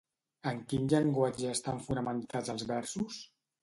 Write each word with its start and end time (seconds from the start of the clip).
En 0.51 0.61
quin 0.71 0.89
llenguatge 0.95 1.53
estan 1.59 1.85
fonamentats 1.87 2.57
els 2.59 2.71
versos? 2.77 3.27